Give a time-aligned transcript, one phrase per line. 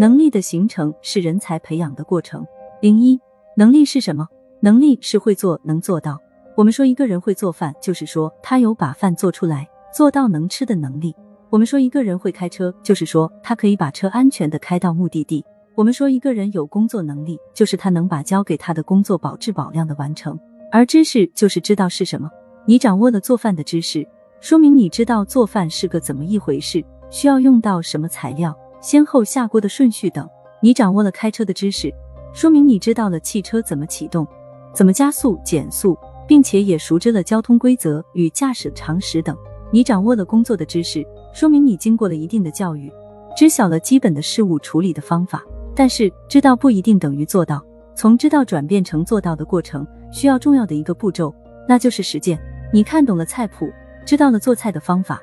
[0.00, 2.42] 能力的形成是人才培养的过程。
[2.80, 3.20] 零一，
[3.54, 4.26] 能力是什么？
[4.62, 6.18] 能力是会做，能做到。
[6.56, 11.14] 我们说一个人会做饭，就是说他有把饭做出来，做到能吃的能力。
[11.50, 15.44] 我们说一个人会开车，就是说他可以把车安全的开到目的地。
[15.74, 20.40] 我们说一个人有工作能力，就是他能把交给他的工作保质保量的完成。
[20.72, 22.30] 而知识就是知道是什么。
[22.64, 24.08] 你掌握了做饭的知识，
[24.40, 30.28] 说明你知道做饭是个怎么一回事，需要用到什么材料，先后下锅的顺序等。
[30.62, 31.92] 你掌握了开车的知识，
[32.32, 34.26] 说明你知道了汽车怎么启动，
[34.74, 39.36] 怎么加速减速，并且也熟知了交通规则与驾驶常识等。
[39.70, 41.04] 你掌握了工作的知识。
[41.32, 42.92] 说明你经过了一定的教育，
[43.36, 45.42] 知晓了基本的事物处理的方法。
[45.76, 51.32] 但是知道不一定等于做到，从知道转变成做到的过程，需要重要的一个步骤，
[51.68, 52.36] 那就是实践。
[52.72, 53.70] 你看懂了菜谱，
[54.04, 55.22] 知道了做菜的方法，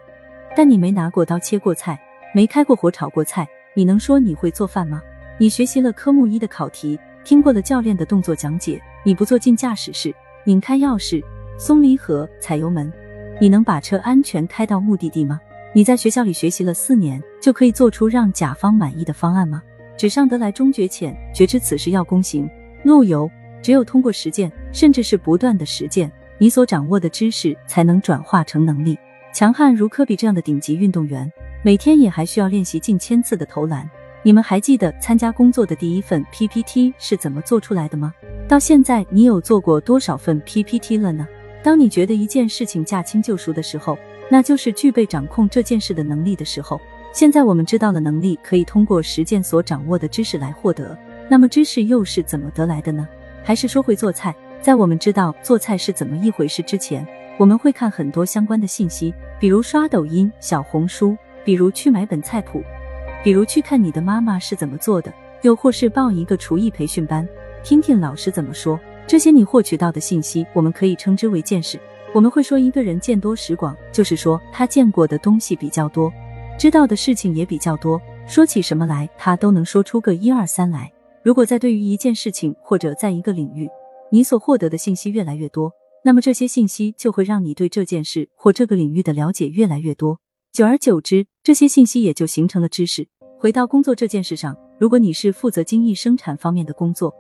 [0.56, 2.00] 但你没拿过刀切过菜，
[2.34, 5.02] 没开过火炒过菜，你能说你会做饭吗？
[5.40, 11.24] 你学习了科目一的考题，听过了教练的动作讲解，你不做进驾驶室，拧开钥匙，
[11.58, 12.92] 松离合，踩油门，
[13.40, 15.40] 你能把车安全开到目的地吗？
[15.74, 19.62] 你在学校里学习了四年，就可以做出让甲方满意的方案吗？
[19.96, 22.50] 纸上得来终觉浅，觉知此事要躬行。
[22.84, 23.30] 陆游，
[23.62, 28.98] 只有通过实践，甚至是不断的实践，你所掌握的知识才能转化成能力。
[29.38, 33.88] 强悍如科比这样的顶级运动员，每天也还需要练习近千次的投篮。
[34.24, 38.12] 你们还记得参加工作的第一份 PPT 是怎么做出来的吗？
[38.48, 41.28] 到现在，你有做过多少份 PPT 了呢？
[41.62, 43.96] 当你觉得一件事情驾轻就熟的时候。
[44.28, 46.82] 那就是具备掌控这件事的能力的时候。
[47.14, 50.98] 现在我们知道了能力可以通过实践所掌握的知识来获得，
[51.30, 53.08] 那么知识又是怎么得来的呢？
[53.44, 54.36] 还是说会做菜？
[54.64, 57.08] 在我们知道做菜是怎么一回事之前，
[57.38, 62.64] 我们会看很多相关的信息，比如刷抖音、小红书，比如去买本菜谱，
[63.24, 65.14] 比如去看你的妈妈是怎么做的，
[65.44, 67.28] 又或是报一个厨艺培训班，
[67.64, 68.80] 听听老师怎么说。
[69.06, 71.80] 这些你获取到的信息，我们可以称之为见识。
[72.12, 76.12] 我们会说一个人见多识广，就是说他见过的东西比较多，
[76.58, 80.92] 知道的事情也比较多，说起什么来他都能说出个一二三来。
[81.22, 83.70] 如果在对于一件事情或者在一个领域，
[84.10, 85.72] 你所获得的信息越来越多，
[86.08, 90.22] 那么这些信息就会让你对这件事或这个领域的了解越来越多，
[90.54, 93.06] 久而久之，这些信息也就形成了知识。
[93.38, 97.14] 回到工作这件事上，如果你是负责精益生产方面的工作，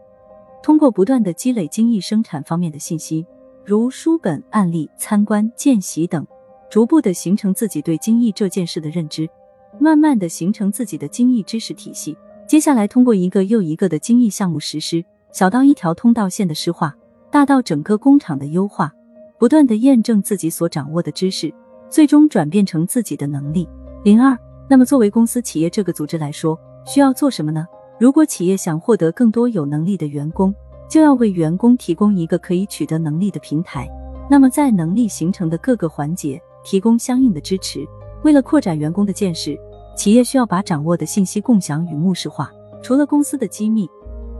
[0.64, 3.26] 通过不断的积累精益生产方面的信息。
[3.66, 6.26] 如书本、案例、参观、见习等，
[6.72, 9.28] 逐步的形成自己对精益这件事的认知，
[9.82, 12.16] 慢慢的形成自己的精益知识体系。
[12.48, 15.04] 接下来，通过一个又一个的精益项目实施，
[15.34, 16.96] 小到一条通道线的施化，
[17.30, 18.92] 大到整个工厂的优化，
[19.38, 21.54] 不断的验证自己所掌握的知识，
[21.90, 23.68] 最终转变成自己的能力。
[24.04, 24.38] 零二，
[24.70, 27.68] 那么作为公司企业这个组织来说，需要做什么呢？
[28.00, 30.54] 如果企业想获得更多有能力的员工，
[30.90, 33.90] 就要为员工提供一个可以取得能力的平台，
[34.30, 37.86] 那么在能力形成的各个环节提供相应的支持。
[38.24, 39.60] 为了扩展员工的见识，
[39.96, 42.52] 企业需要把掌握的信息共享与目视化。
[42.82, 43.90] 除了公司的机密，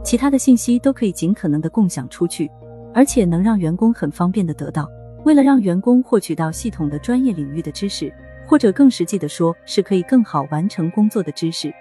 [0.02, 2.50] 其他的信息都可以尽可能的共享出去，
[2.94, 4.88] 而且能让员工很方便的得到。
[5.24, 8.12] 为了让员工获取到系统的专业领域的知识，
[8.46, 11.72] 或者更实际的说，是可以更好完成工作的知识，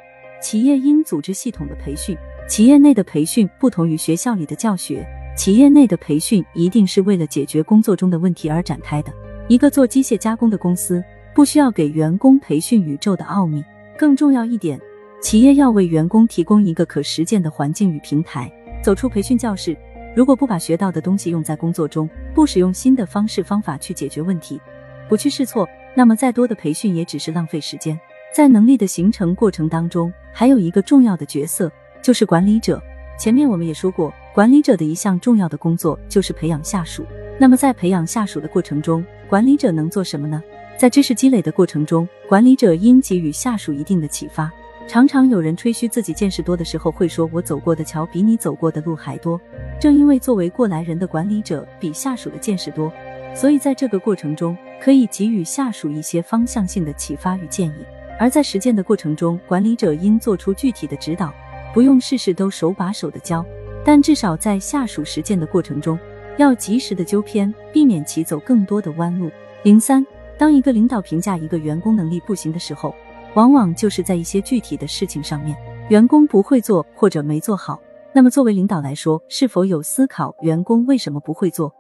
[0.41, 2.17] 企业应组织系统的培训。
[2.49, 5.05] 企业内的培训不同于学校里的教学，
[5.37, 9.11] 企业内的培训一定是为了解决工作中的问题而展开的。
[9.47, 11.03] 一个做机械加工的公司
[11.35, 13.63] 不需要给员工培训宇宙的奥秘，
[13.97, 14.79] 更重要一点，
[15.21, 18.51] 企业要为员工提供一个可实践的环境与平台。
[18.83, 19.75] 走出培训教室，
[20.17, 24.59] 如果不把学到的东西用在工作中，不使用新的方式方法去解决问题，
[25.07, 27.99] 不去试错，那么再多的培训也只是浪费时间。
[28.33, 31.71] 在能力的形成过程当中，还有一个重要的角色。
[32.01, 32.81] 就是管理者。
[33.19, 37.05] 前面我们也说过，管理者的一项重要的工作就是培养下属。
[37.39, 40.41] 那么在培养下属的过程中，管理者能做什么呢？
[40.79, 44.51] 在知识积累的过程中，管理者应给予下属一定的启发。
[44.87, 49.39] 常常有人吹嘘自己见识多的时候，会说我走过的桥比你走过的路还多。
[49.79, 52.91] 正因为作为过来人的管理者比下属的见识多，
[53.35, 57.85] 所以在这个过程中可以给予下属一些方向性的启发与建议。
[58.19, 61.31] 而在实践的过程中，管理者应做出具体的指导。
[61.73, 63.45] 不用事事都手把手的教，
[63.85, 65.99] 但至少在下属实践的过程中，
[66.37, 69.29] 要及时的纠偏，避免其走更多的弯路。
[69.61, 70.03] 零三，
[70.39, 72.95] 当一个领导评价一个员工能力不行的时候，
[73.35, 75.55] 往往就是在一些具体的事情上面，
[75.89, 77.79] 员工不会做或者没做好。
[78.17, 81.71] 那么作为领导来说，是否有思考员工为什么不会做，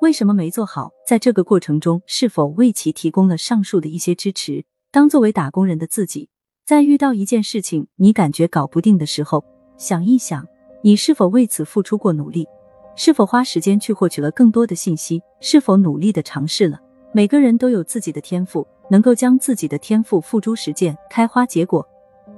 [0.00, 0.90] 为什么没做好？
[1.06, 4.64] 在这个过程中，是否为其提供了上述的一些支持？
[4.90, 6.30] 当作为打工人的自己。
[6.64, 9.44] 在遇到一件事情你感觉搞不定的时候，
[9.76, 10.46] 想一想，
[10.80, 12.48] 你是否为此付出过努力？
[12.96, 15.20] 是否花时间去获取了更多的信息？
[15.40, 16.80] 是否努力的尝试了？
[17.12, 21.86] 每个人都有自己的天赋，能够将自己的天赋付诸实践，开花结果，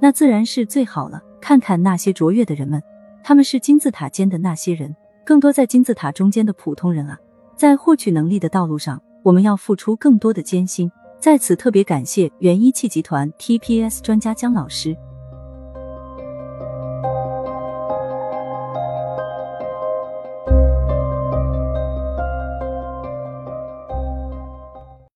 [0.01, 1.21] 那自然是最好了。
[1.39, 2.83] 看看那些卓越的人们，
[3.27, 4.95] 他们是金字塔尖的那些人，
[5.25, 7.17] 更多在金字塔中间的普通人啊。
[7.55, 10.91] 在获取能力的道路上，我们要付出更多的艰辛。
[11.19, 14.95] 在此特别感谢原一汽集团 TPS 专家姜老师。